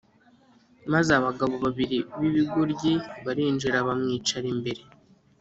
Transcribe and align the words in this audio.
Maze 0.93 1.11
abagabo 1.19 1.53
babiri 1.65 1.97
b’ibigoryi 2.19 2.93
barinjira 3.25 3.77
bamwicara 3.87 4.47
imbere 4.53 4.81